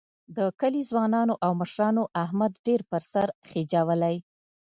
[0.37, 4.15] د کلي ځوانانو او مشرانو احمد ډېر په سر خېجولی